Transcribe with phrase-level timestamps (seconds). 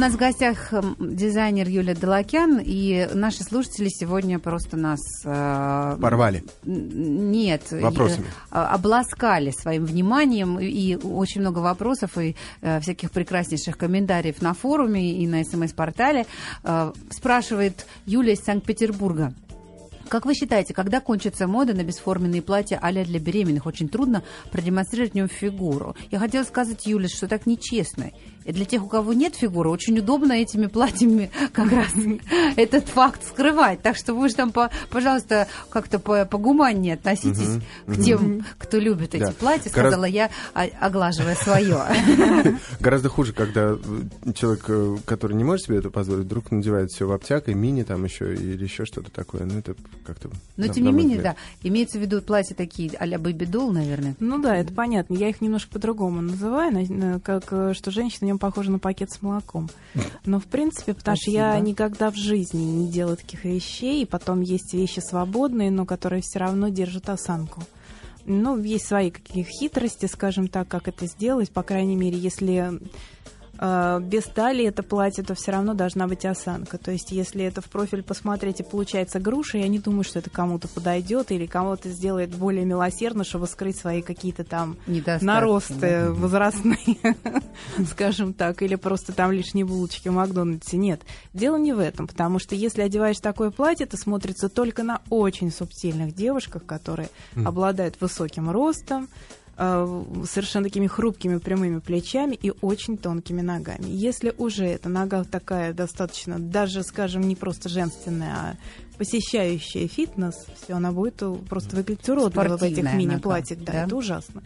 [0.00, 4.98] нас в гостях м, дизайнер Юлия Делакян, и наши слушатели сегодня просто нас...
[5.24, 6.42] э, Порвали.
[6.64, 7.70] Нет.
[7.70, 8.26] Вопросами.
[8.50, 15.12] э, Обласкали своим вниманием, и очень много вопросов и э, всяких прекраснейших комментариев на форуме
[15.22, 16.24] и на СМС-портале.
[16.64, 19.34] Э, Спрашивает Юлия из Санкт-Петербурга.
[20.08, 23.66] Как вы считаете, когда кончится мода на бесформенные платья а для беременных?
[23.66, 25.94] Очень трудно продемонстрировать в нем фигуру.
[26.10, 28.10] Я хотела сказать, Юля, что так нечестно.
[28.44, 31.88] И для тех, у кого нет фигуры, очень удобно этими платьями как раз
[32.56, 33.82] этот факт скрывать.
[33.82, 39.14] Так что вы же там, по- пожалуйста, как-то по- погуманнее относитесь к тем, кто любит
[39.14, 41.80] эти платья, сказала я, а- оглаживая свое.
[42.80, 47.06] Гораздо хуже, когда э, человек, э, который не может себе это позволить, вдруг надевает все
[47.06, 49.44] в обтяг и мини там еще или еще что-то такое.
[49.44, 50.30] Ну, это как-то...
[50.56, 54.14] Но тем не менее, да, имеется в виду платья такие а-ля бэби-дол, наверное.
[54.18, 55.14] Ну да, это понятно.
[55.14, 59.10] Я их немножко по-другому называю, на- на- как э, что женщина нем похожа на пакет
[59.10, 59.68] с молоком.
[60.24, 64.40] Но в принципе, потому что я никогда в жизни не делаю таких вещей, и потом
[64.40, 67.62] есть вещи свободные, но которые все равно держат осанку.
[68.26, 71.50] Ну, есть свои какие хитрости, скажем так, как это сделать.
[71.50, 72.80] По крайней мере, если
[73.60, 76.78] без талии это платье, то все равно должна быть осанка.
[76.78, 80.30] То есть, если это в профиль посмотреть и получается груша, я не думаю, что это
[80.30, 86.06] кому-то подойдет или кому-то сделает более милосердно, чтобы скрыть свои какие-то там Недостатки, наросты да.
[86.12, 86.96] возрастные,
[87.90, 90.78] скажем так, или просто там лишние булочки в Макдональдсе.
[90.78, 91.02] Нет,
[91.34, 95.52] дело не в этом, потому что если одеваешь такое платье, это смотрится только на очень
[95.52, 97.10] субтильных девушках, которые
[97.44, 99.08] обладают высоким ростом,
[99.56, 103.84] совершенно такими хрупкими прямыми плечами и очень тонкими ногами.
[103.86, 108.56] Если уже эта нога такая достаточно, даже, скажем, не просто женственная, а
[108.96, 113.58] посещающая фитнес, все, она будет э, просто выглядеть уродливо в этих мини-платьях.
[113.60, 113.84] Да, да?
[113.84, 114.42] это ужасно.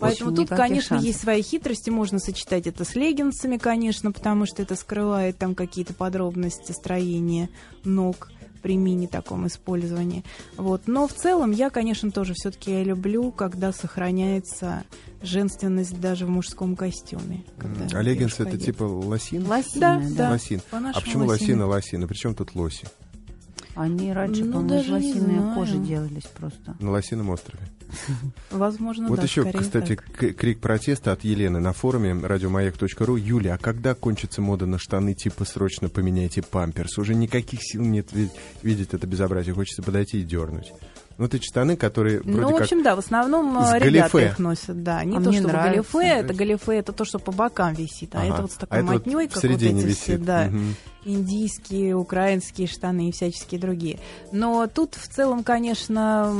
[0.00, 1.06] Поэтому тут, конечно, шансов.
[1.06, 1.90] есть свои хитрости.
[1.90, 7.48] Можно сочетать это с леггинсами, конечно, потому что это скрывает там какие-то подробности строения
[7.84, 8.30] ног
[8.62, 10.24] при мини таком использовании.
[10.56, 10.82] Вот.
[10.86, 14.84] Но в целом я, конечно, тоже все-таки люблю, когда сохраняется
[15.22, 17.44] женственность даже в мужском костюме.
[17.58, 19.44] когда А леггинс девушка это типа лосин?
[19.44, 20.30] Да, Лосиная, да.
[20.30, 20.60] Лосин.
[20.70, 21.42] А почему лосин.
[21.42, 22.06] лосина, лосина?
[22.06, 22.86] Причем тут лоси?
[23.76, 25.54] Они раньше, Ну, по-моему, знаю.
[25.54, 26.74] кожи делались просто.
[26.80, 27.62] На лосином острове.
[28.50, 30.36] Возможно, вот Ну да, еще, кстати, так.
[30.36, 33.16] крик протеста от Елены на форуме радиомаяк.ру.
[33.16, 36.98] Юля, а когда кончится мода на штаны типа «срочно поменяйте памперс»?
[36.98, 38.30] Уже никаких сил нет ви-
[38.62, 39.54] видеть это безобразие.
[39.54, 40.72] Хочется подойти и дернуть.
[41.18, 42.62] Вот эти штаны, которые вроде Ну, в как...
[42.62, 44.30] общем, да, в основном э, ребята галифе.
[44.32, 45.02] их носят, да.
[45.04, 45.92] Не А то, что нравится.
[45.92, 48.32] галифе, это галифе, это то, что по бокам висит, а Ага.
[48.34, 50.24] это вот с А такой это вот мотней, в как вот эти все, висит.
[50.24, 50.74] да, Мгм.
[51.06, 53.98] Индийские, украинские штаны и всяческие другие.
[54.32, 56.32] Но тут в целом, конечно,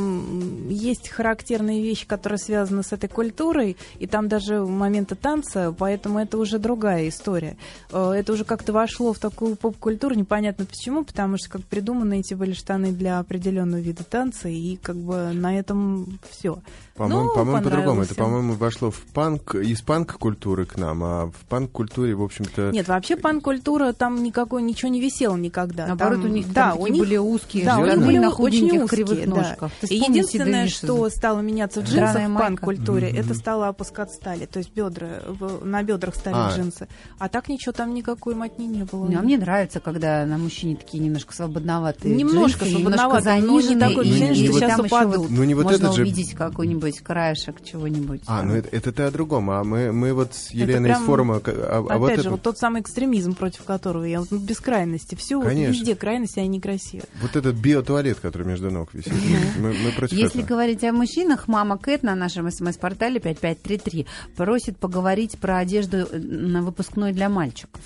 [0.69, 6.37] есть характерные вещи, которые связаны с этой культурой, и там даже моменты танца, поэтому это
[6.39, 7.57] уже другая история.
[7.93, 12.35] Э, Это уже как-то вошло в такую поп-культуру, непонятно почему, потому что как придуманы эти
[12.35, 16.59] были штаны для определенного вида танца, и как бы на этом все.
[16.97, 18.03] По-моему, Ну, по-моему, по-другому.
[18.03, 22.71] Это, по-моему, вошло в панк, из панк-культуры к нам, а в панк-культуре, в общем-то...
[22.71, 25.87] Нет, вообще пан-культура, там никакой, ничего не висело никогда.
[25.87, 28.29] Наоборот, Там- у них да, там у них были узкие да, у них были на
[28.29, 29.35] очень худеньких узкие, кривых да.
[29.37, 29.71] ножках.
[29.81, 33.19] Ты И единственное, седые что стало меняться в джинсах в панк-культуре, Мгм.
[33.21, 34.47] это стало опускаться стали.
[34.47, 36.53] То есть бедра, в- на бедрах стали А.
[36.55, 36.89] джинсы.
[37.19, 39.07] А так ничего там никакой мотни не было.
[39.07, 43.63] Ну, а мне нравится, когда на мужчине такие немножко свободноватые Немножко джинсы, свободноватые, но не
[43.63, 45.17] заниженные, такое ощущение, что там сейчас упадут.
[45.17, 48.23] вот Ну, не вот можно этот же- увидеть какой-нибудь краешек чего-нибудь.
[48.27, 49.51] А, ну это, это ты о другом.
[49.51, 51.41] А мы, мы вот с Это Еленой из прям, форума...
[51.45, 54.61] А, а Опять вот же, это, вот тот самый экстремизм, против которого я вот, без
[54.61, 55.15] крайности.
[55.15, 57.09] Все, вот везде крайности, они некрасивые.
[57.21, 59.13] вот этот биотуалет, который между ног висит.
[59.59, 60.49] Мы, мы против Если этого.
[60.55, 66.63] говорить о мужчинах, мама Кэт на нашем смс-портале 5533 просит поговорить про одежду э, на
[66.63, 67.81] выпускной для мальчиков.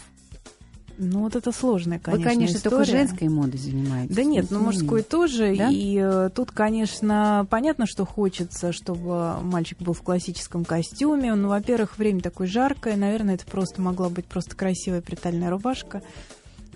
[1.02, 2.98] Ну, вот это сложная, конечно, Вы, конечно, только история.
[2.98, 4.14] женской модой занимаетесь.
[4.14, 5.56] Да нет, ну мужской тоже.
[5.56, 5.70] Да?
[5.70, 11.34] И э, тут, конечно, понятно, что хочется, чтобы мальчик был в классическом костюме.
[11.34, 12.96] Ну, во-первых, время такое жаркое.
[12.96, 16.02] Наверное, это просто могла быть просто красивая притальная рубашка.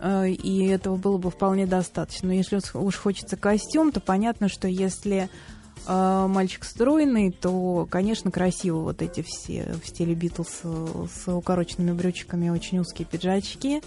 [0.04, 2.28] Э, И этого было бы вполне достаточно.
[2.28, 5.30] Но если уж хочется костюм, то понятно, что если
[5.86, 11.92] э, мальчик стройный, то, конечно, красиво вот эти все в стиле Битлз э, с укороченными
[11.92, 13.82] брючками, очень узкие пиджачки.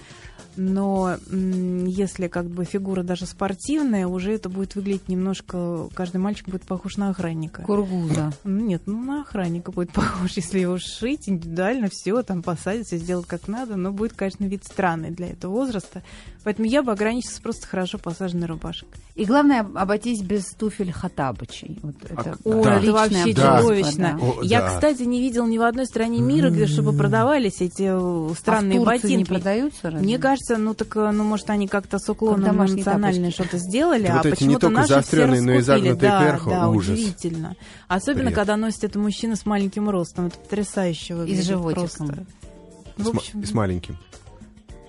[0.58, 5.88] Но если как бы фигура даже спортивная, уже это будет выглядеть немножко...
[5.94, 7.62] Каждый мальчик будет похож на охранника.
[7.62, 8.34] Кургуза.
[8.44, 13.28] Ну, Нет, ну на охранника будет похож, если его сшить индивидуально, все там посадится, сделать
[13.28, 16.02] как надо, но будет, конечно, вид странный для этого возраста.
[16.48, 18.88] Поэтому я бы ограничилась просто хорошо посаженной рубашкой.
[19.16, 21.78] И главное, обойтись без туфель хатабычей.
[21.84, 22.80] Вот А это к- Ой, Да.
[22.80, 23.60] это вообще Да.
[23.60, 24.18] чудовищно.
[24.22, 24.70] О, Я, да.
[24.70, 28.82] кстати, не видел ни в одной стране мира, где чтобы продавались эти э, странные а
[28.82, 29.18] в Турции ботинки.
[29.18, 29.92] не продаются?
[29.92, 30.00] разве?
[30.00, 34.22] Мне кажется, ну так, э, ну может, они как-то с уклоном национальное что-то сделали, Да
[34.22, 35.84] а вот почему-то только наши заостренные, все но и раскупили.
[35.84, 36.50] загнутые да, кверху.
[36.50, 36.94] да, Ужас.
[36.98, 37.56] удивительно.
[37.90, 38.36] Особенно, Бред.
[38.36, 40.28] когда носит это мужчина с маленьким ростом.
[40.28, 42.08] Это потрясающе выглядит животиком.
[42.08, 42.26] просто.
[42.98, 43.98] С, В общем, с маленьким.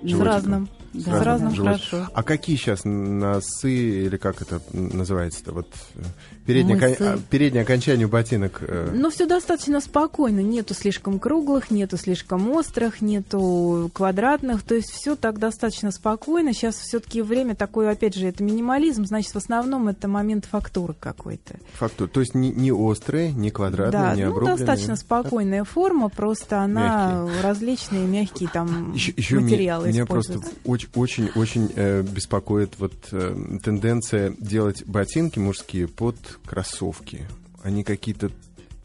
[0.03, 0.23] с животиком.
[0.33, 0.69] разным.
[0.93, 1.89] Да, С Разным животиком.
[1.99, 2.11] хорошо.
[2.15, 3.73] А какие сейчас носы,
[4.07, 5.53] или как это называется-то?
[5.53, 6.01] Вот э,
[6.47, 8.59] переднее, кон- а, переднее окончание ботинок.
[8.63, 10.41] э, Но все достаточно спокойно.
[10.41, 14.63] Нету слишком круглых, нету слишком острых, нету квадратных.
[14.63, 16.53] То есть все так достаточно спокойно.
[16.53, 19.05] Сейчас все-таки время такое, опять же, это минимализм.
[19.05, 21.57] Значит, в основном это момент фактуры какой-то.
[21.75, 22.09] фактур.
[22.09, 24.57] То есть не, не острые, не квадратные, да, не ну обрубленные.
[24.59, 30.61] достаточно спокойная форма, просто она различные мягкие там Еще, еще материалы меня просто используются.
[30.95, 36.17] Очень-очень э, беспокоит вот э, тенденция делать ботинки мужские под
[36.47, 37.27] кроссовки.
[37.63, 38.31] Они какие-то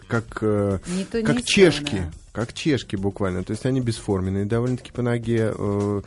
[0.08, 0.80] как, э,
[1.12, 1.96] как чешки.
[1.98, 2.12] да.
[2.32, 3.44] Как чешки буквально.
[3.44, 5.54] То есть они бесформенные довольно-таки по ноге.
[5.56, 6.02] э,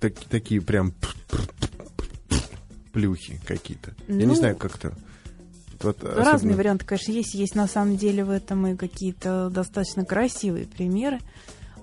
[0.00, 0.92] так- такие прям
[2.92, 3.94] плюхи какие-то.
[4.08, 4.94] Я не Ну, знаю, как это.
[5.82, 7.34] Вот Разные особенно- варианты, конечно, есть.
[7.34, 11.20] Есть на самом деле в этом и какие-то достаточно красивые примеры.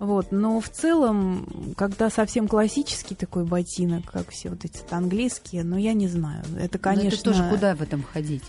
[0.03, 0.31] Вот.
[0.31, 1.47] Но в целом,
[1.77, 6.44] когда совсем классический такой ботинок, как все вот эти английские, ну, я не знаю.
[6.59, 7.15] Это, Но конечно...
[7.15, 8.44] это тоже куда в этом ходить?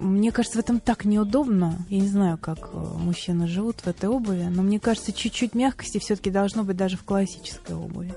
[0.00, 1.78] Мне кажется, в этом так неудобно.
[1.88, 5.98] Я не знаю, как э, мужчины живут в этой обуви, но мне кажется, чуть-чуть мягкости
[5.98, 8.12] все-таки должно быть даже в классической обуви.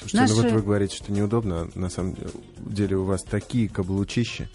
[0.00, 2.14] Слушайте, ну вот Наши- вы говорите, что неудобно, на самом
[2.58, 4.50] деле у вас такие каблучища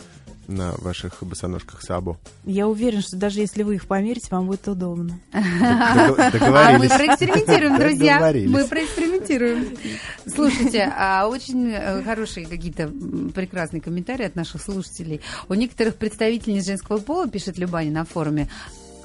[0.47, 2.17] на ваших босоножках Сабо.
[2.45, 5.19] Я уверена, что даже если вы их померите, вам будет удобно.
[5.31, 8.19] А мы проэкспериментируем, друзья.
[8.47, 9.77] Мы проэкспериментируем.
[10.25, 12.91] Слушайте, а очень э, хорошие какие-то
[13.33, 15.21] прекрасные комментарии от наших слушателей.
[15.49, 18.49] У некоторых представительниц женского пола, пишет Любаня на форуме,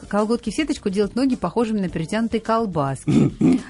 [0.08, 3.10] колготки в сеточку делают ноги похожими на перетянутые колбаски.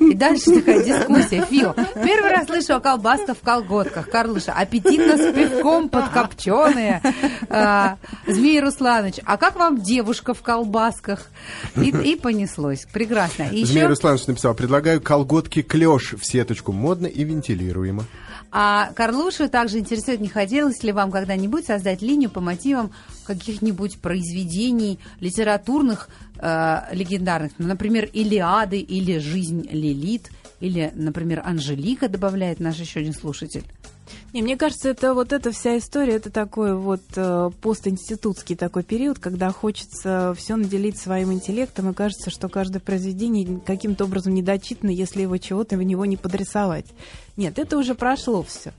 [0.03, 1.45] И дальше такая дискуссия.
[1.49, 4.11] Фил, первый раз слышу о колбасках в колготках.
[4.11, 7.03] Карлуша, аппетитно с пивком подкопченые.
[7.51, 7.97] А,
[8.27, 11.31] Змей Русланович, а как вам девушка в колбасках?
[11.77, 12.87] И, и понеслось.
[12.93, 13.45] Прекрасно.
[13.45, 16.73] И Змей еще Русланович написал, предлагаю колготки клеш в сеточку.
[16.73, 18.05] Модно и вентилируемо.
[18.51, 22.93] А Карлушу также интересует, не хотелось ли вам когда-нибудь создать линию по мотивам
[23.27, 26.09] каких-нибудь произведений литературных,
[26.39, 30.31] э, легендарных, ну, например, Илиады или Жизнь Лилит,
[30.61, 33.65] или, например, Анжелика, добавляет наш еще один слушатель.
[34.33, 39.19] Не, мне кажется, это вот эта вся история, это такой вот э, постинститутский такой период,
[39.19, 45.23] когда хочется все наделить своим интеллектом, и кажется, что каждое произведение каким-то образом недочитано, если
[45.23, 46.87] его чего-то в него не подрисовать.
[47.37, 48.73] Нет, это уже прошло все.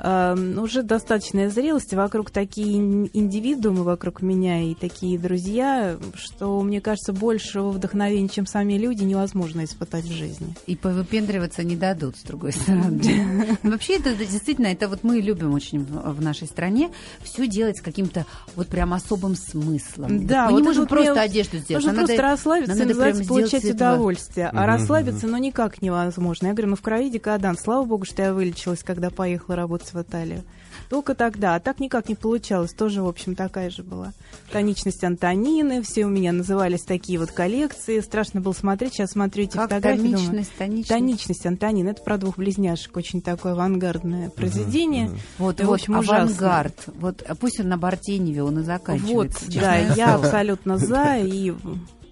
[0.00, 7.12] Уже достаточная зрелость, вокруг такие ин- индивидуумы вокруг меня и такие друзья, что, мне кажется,
[7.12, 10.54] большего вдохновения, чем сами люди, невозможно испытать в жизни.
[10.66, 13.56] И повыпендриваться не дадут, с другой стороны.
[13.62, 16.90] Но Вообще, это действительно, это вот мы любим очень в нашей стране
[17.22, 20.26] все делать с каким-то вот прям особым смыслом.
[20.26, 21.84] Да, мы не можем просто одежду сделать.
[21.84, 24.50] Нужно просто расслабиться, называется, получать удовольствие.
[24.52, 26.46] А расслабиться, ну, никак невозможно.
[26.48, 27.60] Я говорю, ну, в крови декаданс.
[27.60, 30.42] Слава богу, что я вылечилась, когда поехала работать в Италию.
[30.90, 31.54] Только тогда.
[31.54, 32.72] А так никак не получалось.
[32.72, 34.12] Тоже, в общем, такая же была.
[34.52, 35.82] Тоничность Антонины.
[35.82, 38.00] Все у меня назывались такие вот коллекции.
[38.00, 38.92] Страшно было смотреть.
[38.94, 39.98] Сейчас смотрю эти Как фотографии.
[40.02, 40.88] думаю, тоничность, тоничность.
[40.90, 41.88] Тоничность Антонины.
[41.88, 42.94] Это про двух близняшек.
[42.96, 45.10] Очень такое авангардное произведение.
[45.38, 46.24] Вот, И, в вот, общем, ужасно.
[46.24, 46.84] авангард.
[46.98, 49.46] Вот, а пусть он на Бартеневе, он и Вот, заканчивается.
[49.46, 51.52] да, честное я абсолютно за и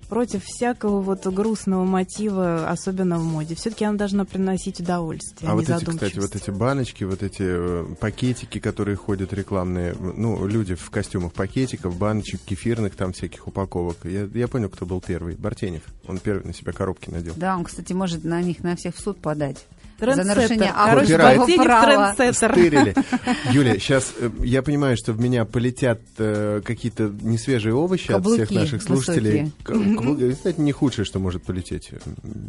[0.08, 3.54] против всякого вот грустного мотива, особенно в моде.
[3.54, 7.42] Все-таки она должна приносить удовольствие, А а, вот эти, кстати, вот эти баночки, вот эти
[7.42, 13.98] э, пакетики, которые ходят рекламные, ну, люди в костюмах пакетиков, баночек, кефирных там всяких упаковок.
[14.04, 15.36] Я, я понял, кто был первый.
[15.36, 15.82] Бартенев.
[16.06, 17.34] Он первый на себя коробки надел.
[17.36, 19.66] Да, он, кстати, может на них на всех в суд подать.
[20.12, 20.72] За нарушение.
[20.74, 22.14] Ботинник права.
[22.32, 22.94] Стырили.
[23.50, 28.60] Юля, сейчас я понимаю, что в меня полетят э, какие-то несвежие овощи Каблуки от всех
[28.60, 29.52] наших слушателей.
[29.62, 31.90] каблуки, Кстати, не худшее, что может полететь.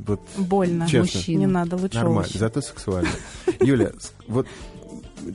[0.08, 0.88] Вот Больно.
[0.88, 1.20] Честно.
[1.20, 1.40] Мужчина.
[1.40, 2.38] Не надо, лучше нормально, овощи.
[2.38, 3.10] зато сексуально.
[3.60, 3.92] Юля,
[4.28, 4.48] вот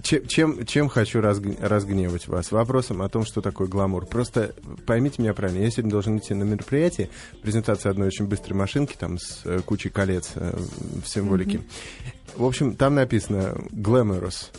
[0.03, 2.53] че- чем, чем хочу разг- разгневать вас?
[2.53, 4.07] Вопросом о том, что такое гламур.
[4.07, 4.55] Просто
[4.87, 5.63] поймите меня правильно.
[5.63, 7.11] Я сегодня должен идти на мероприятие,
[7.43, 10.59] презентация одной очень быстрой машинки, там с э, кучей колец э,
[11.05, 11.61] в символике.
[12.37, 14.51] В общем, там написано glamorous.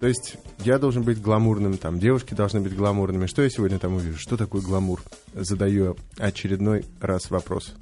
[0.00, 3.26] То есть я должен быть гламурным, там девушки должны быть гламурными.
[3.26, 4.18] Что я сегодня там увижу?
[4.18, 5.00] Что такое гламур?
[5.32, 7.74] Задаю очередной раз вопрос.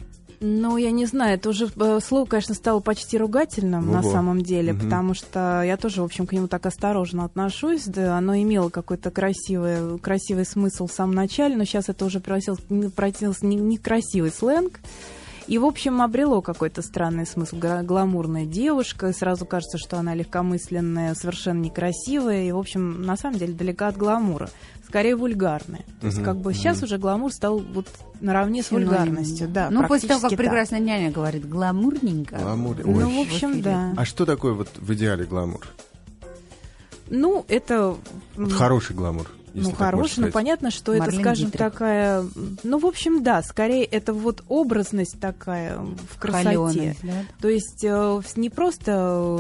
[0.42, 3.92] Ну, я не знаю, это уже э, слово, конечно, стало почти ругательным Ого.
[3.96, 4.84] на самом деле, Мгм.
[4.84, 7.84] потому что я тоже, в общем, к нему так осторожно отношусь.
[7.84, 12.60] Да, оно имело какой-то красивый, красивый смысл в самом начале, но сейчас это уже превратилось,
[12.60, 14.80] превратилось в не- некрасивый сленг.
[15.50, 17.56] И, в общем, обрело какой-то странный смысл.
[17.58, 23.52] Гламурная девушка, сразу кажется, что она легкомысленная, совершенно некрасивая, и, в общем, на самом деле
[23.52, 24.48] далека от гламура.
[24.86, 25.84] Скорее вульгарная.
[26.00, 27.88] То есть, как бы сейчас уже гламур стал вот
[28.20, 29.48] наравне с вульгарностью.
[29.48, 32.36] Да, ну, после того, как прекрасная няня говорит гламурненько.
[32.36, 32.76] Гламур.
[32.84, 33.92] Ну, в общем, да.
[33.96, 35.66] А что такое вот в идеале гламур?
[37.08, 37.96] Ну, это...
[38.36, 39.28] Вот хороший гламур.
[39.54, 40.32] Ну, хороший, ну, сказать.
[40.34, 41.58] понятно, что это, Марлен скажем, Дитрих.
[41.72, 42.24] такая...
[42.62, 46.48] Ну, в общем, да, скорее это вот образность такая в красоте.
[46.48, 47.12] Холёность, да?
[47.40, 48.92] То есть э, с- не просто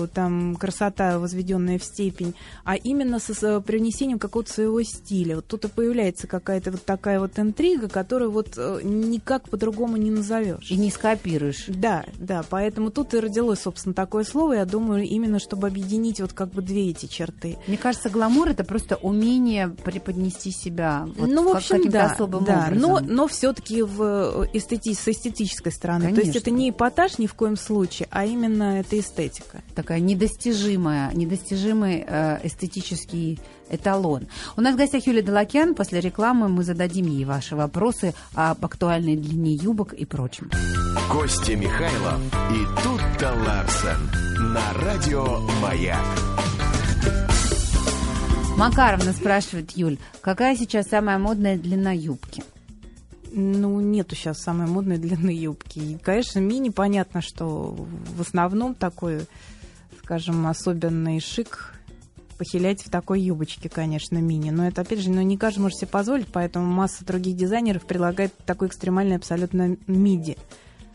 [0.02, 5.36] э, там красота, возведенная в степень, а именно со, с привнесением какого-то своего стиля.
[5.36, 10.10] Вот тут и появляется какая-то вот такая вот интрига, которую вот э, никак по-другому не
[10.10, 10.70] назовешь.
[10.70, 11.64] И не скопируешь.
[11.68, 16.32] Да, да, поэтому тут и родилось, собственно, такое слово, я думаю, именно чтобы объединить вот
[16.32, 17.58] как бы две эти черты.
[17.66, 19.68] Мне кажется, гламур это просто умение
[20.00, 22.78] преподнести себя вот ну, в общем, каким-то да, особым да, образом.
[22.78, 26.04] но, но все-таки в э, эстети- с эстетической стороны.
[26.04, 26.38] То есть Конечно.
[26.38, 29.62] это не эпатаж ни в коем случае, а именно это эстетика.
[29.74, 33.38] такая недостижимая, недостижимый э, эстетический
[33.70, 34.26] эталон.
[34.56, 35.74] У нас в гостях Юлия Далакян.
[35.74, 40.50] После рекламы мы зададим ей ваши вопросы об актуальной длине юбок и прочем.
[41.10, 44.10] Костя Михайлов и Тутта Ларсен
[44.52, 46.59] на радио «Маяк».
[48.60, 52.44] Макаровна спрашивает, Юль, какая сейчас самая модная длина юбки?
[53.32, 55.78] Ну, нету сейчас самой модной длины юбки.
[55.78, 59.20] И, конечно, мини понятно, что в основном такой,
[60.04, 61.72] скажем, особенный шик
[62.36, 64.50] похилять в такой юбочке, конечно, мини.
[64.50, 68.36] Но это, опять же, ну, не каждый может себе позволить, поэтому масса других дизайнеров предлагает
[68.44, 70.36] такой экстремальный абсолютно миди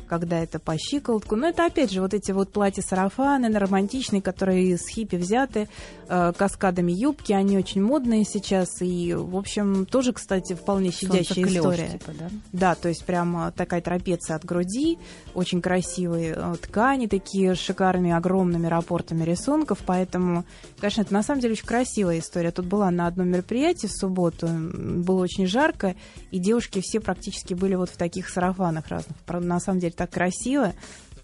[0.06, 1.36] когда это по щиколотку.
[1.36, 5.68] Но это, опять же, вот эти вот платья-сарафаны романтичные, которые с хиппи взяты,
[6.08, 8.82] э, каскадами юбки, они очень модные сейчас.
[8.82, 11.90] И, в общем, тоже, кстати, вполне щадящая история.
[11.90, 12.30] типа, да?
[12.52, 14.98] Да, то есть прямо такая трапеция от груди,
[15.34, 20.46] очень красивые э, ткани, такие с шикарными огромными рапортами рисунков, поэтому,
[20.80, 22.52] конечно, это на самом деле очень красивая история.
[22.52, 25.96] Тут была на одном мероприятии в субботу, было очень жарко,
[26.32, 29.16] и девушки все практически были вот в таких сарафанах разных.
[29.28, 30.74] На самом деле так красиво.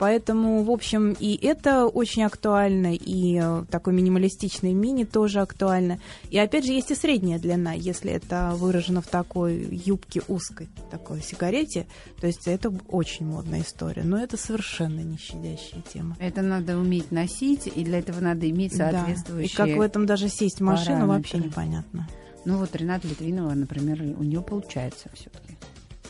[0.01, 5.99] Поэтому, в общем, и это очень актуально, и э, такой минималистичный мини тоже актуально.
[6.31, 11.21] И опять же, есть и средняя длина, если это выражено в такой юбке узкой, такой
[11.21, 11.85] сигарете,
[12.19, 14.01] то есть это очень модная история.
[14.03, 16.17] Но это совершенно не щадящая тема.
[16.19, 18.91] Это надо уметь носить, и для этого надо иметь Да.
[18.91, 19.53] соответствующие...
[19.53, 21.49] И как в этом даже сесть в машину, вообще параметры.
[21.51, 22.07] непонятно.
[22.43, 25.57] Ну вот Рената Литвинова, например, у нее получается все-таки.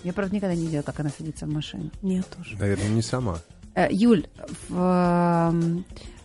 [0.04, 1.92] Я, правда, никогда не видела, как она садится в машину.
[2.02, 2.58] Нет тоже.
[2.58, 3.38] Наверное, не сама.
[3.76, 4.28] Э, Юль,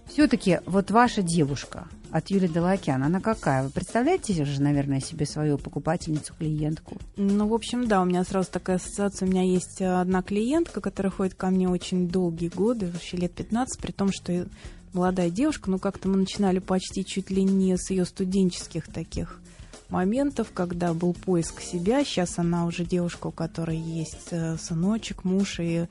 [0.08, 3.64] все-таки вот ваша девушка от Юли Далакян, она какая?
[3.64, 6.96] Вы представляете же, наверное, себе свою покупательницу, клиентку?
[7.16, 9.26] Ну, в общем, да, у меня сразу такая ассоциация.
[9.26, 13.32] У меня есть э, одна клиентка, которая ходит ко мне очень долгие годы, вообще лет
[13.32, 14.46] 15, при том, что
[14.92, 19.40] молодая девушка, но как-то мы начинали почти чуть ли не с ее студенческих таких
[19.88, 22.04] моментов, когда был поиск себя.
[22.04, 25.86] Сейчас она уже девушка, у которой есть э, сыночек, муж и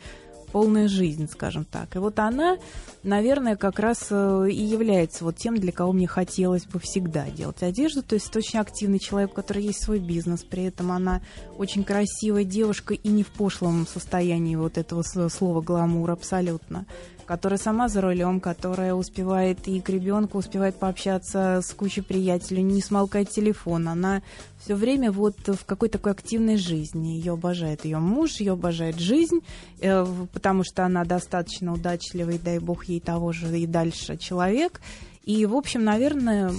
[0.55, 1.97] полная жизнь, скажем так.
[1.97, 2.57] И вот она,
[3.03, 7.61] наверное, как раз э, и является вот тем, для кого мне хотелось бы всегда делать
[7.61, 8.01] одежду.
[8.01, 10.43] То есть это очень активный человек, у которой есть свой бизнес.
[10.43, 11.21] При этом она
[11.57, 16.85] очень красивая девушка и не в пошлом состоянии вот этого слова гламур абсолютно
[17.25, 22.82] которая сама за рулем, которая успевает и к ребенку, успевает пообщаться с кучей приятелей, не
[22.82, 23.88] смолкает телефон.
[23.88, 24.22] Она
[24.60, 27.17] все время вот в какой-то такой активной жизни.
[27.17, 29.39] Ее обожает ее муж, ее обожает жизнь,
[29.79, 34.82] э, потому что она достаточно удачливый, дай бог ей того же и дальше человек.
[35.25, 36.51] И, в общем, наверное,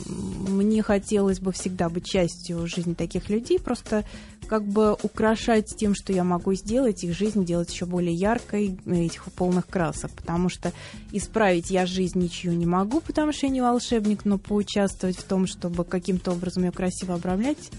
[0.48, 4.04] мне хотелось бы всегда быть частью жизни таких людей, просто
[4.46, 9.04] как бы украшать тем, что я могу сделать, их жизнь делать еще более яркой, э,
[9.04, 10.72] этих полных красок, потому что
[11.12, 15.46] исправить я жизнь ничью не могу, потому что я не волшебник, но поучаствовать в том,
[15.46, 17.70] чтобы каким-то образом ее красиво обрамлять,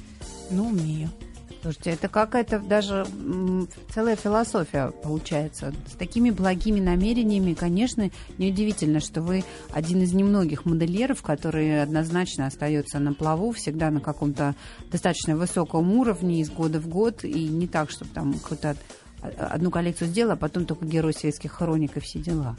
[0.51, 1.09] ну, умею.
[1.61, 3.05] Слушайте, это какая-то даже
[3.93, 5.73] целая философия получается.
[5.91, 12.99] С такими благими намерениями, конечно, неудивительно, что вы один из немногих модельеров, который однозначно остается
[12.99, 14.55] на плаву, всегда на каком-то
[14.91, 18.77] достаточно высоком уровне из года в год, и не так, чтобы там какую-то
[19.23, 22.55] од- одну коллекцию сделала, а потом только герой светских хроник и все дела.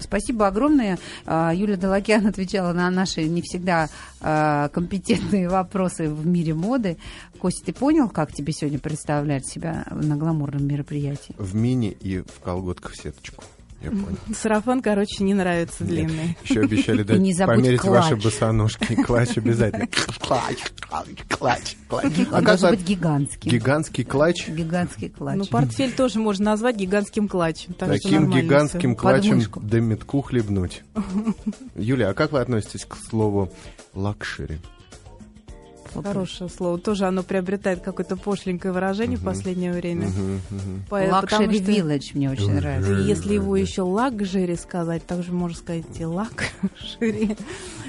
[0.00, 0.98] Спасибо огромное.
[1.26, 3.88] А, Юлия Далакян отвечала на наши не всегда
[4.20, 6.98] а, компетентные вопросы в мире моды.
[7.38, 11.34] Костя, ты понял, как тебе сегодня представлять себя на гламурном мероприятии?
[11.38, 13.44] В мини и в колготках сеточку.
[13.80, 14.18] Я понял.
[14.34, 16.36] Сарафан, короче, не нравится длинный.
[16.42, 18.10] Еще обещали дать не померить клатч.
[18.10, 18.94] ваши босоножки.
[19.02, 19.86] Клатч обязательно.
[20.20, 22.26] Клатч, клатч, клатч.
[22.32, 23.50] А Он как быть гигантский.
[23.50, 24.48] Гигантский клатч.
[24.48, 25.36] Гигантский клатч.
[25.38, 27.74] Ну, портфель тоже можно назвать гигантским клатчем.
[27.74, 29.00] Так Таким гигантским всё.
[29.00, 30.82] клатчем до метку хлебнуть.
[31.76, 33.52] Юля, а как вы относитесь к слову
[33.94, 34.58] лакшери?
[35.94, 36.78] Хорошее слово.
[36.78, 40.08] Тоже оно приобретает какое-то пошленькое выражение в последнее время.
[40.88, 42.98] По- Лакшери что- Village мне очень нравится.
[42.98, 47.36] И если его еще лакжери сказать, также можно сказать и лакжери.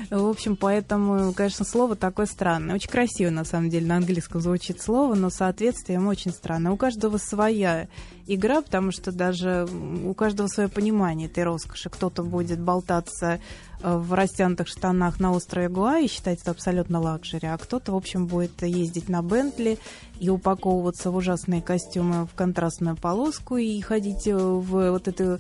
[0.09, 2.73] В общем, поэтому, конечно, слово такое странное.
[2.75, 6.71] Очень красиво, на самом деле, на английском звучит слово, но соответствием очень странно.
[6.71, 7.87] У каждого своя
[8.25, 9.67] игра, потому что даже
[10.03, 11.89] у каждого свое понимание этой роскоши.
[11.89, 13.39] Кто-то будет болтаться
[13.81, 18.27] в растянутых штанах на острове Гоа и считать это абсолютно luxury, а кто-то, в общем,
[18.27, 19.77] будет ездить на Бентли
[20.19, 25.39] и упаковываться в ужасные костюмы в контрастную полоску и ходить э, в вот эту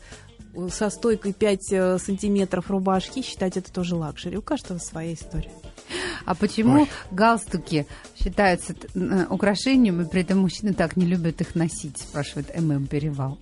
[0.53, 4.37] э, со стойкой 5 э, сантиметров рубашки, считать это тоже luxury.
[4.37, 5.51] У каждого своя история.
[6.25, 8.75] А почему галстуки считаются
[9.29, 13.39] украшением, и при этом мужчины так не любят их носить, спрашивает ММ Перевал.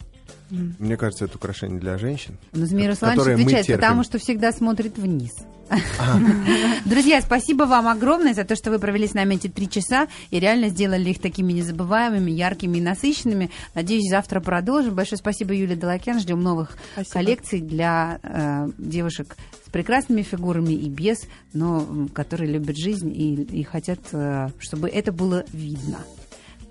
[0.49, 2.37] Мне кажется, это украшение для женщин.
[2.53, 5.31] Но Змей ко- Русланович отвечает, потому что всегда смотрит вниз.
[6.85, 10.39] Друзья, спасибо вам огромное за то, что вы провели с нами эти три часа и
[10.39, 13.51] реально сделали их такими незабываемыми, яркими и насыщенными.
[13.75, 14.95] Надеюсь, завтра продолжим.
[14.95, 16.19] Большое спасибо, Юлия Далакян.
[16.19, 17.13] Ждем новых Спасибо.
[17.13, 19.35] коллекций для э, девушек
[19.65, 21.17] с прекрасными фигурами и без,
[21.53, 25.97] но которые любят жизнь и, и хотят, э, чтобы это было видно.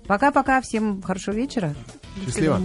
[0.07, 1.75] Пока-пока, всем хорошего вечера.
[2.25, 2.61] Счастливо.